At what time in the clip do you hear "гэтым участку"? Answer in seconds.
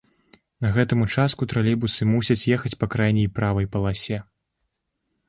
0.77-1.47